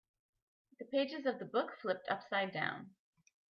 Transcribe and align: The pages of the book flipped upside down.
The 0.79 0.85
pages 0.85 1.27
of 1.27 1.37
the 1.37 1.45
book 1.45 1.77
flipped 1.79 2.09
upside 2.09 2.51
down. 2.51 2.95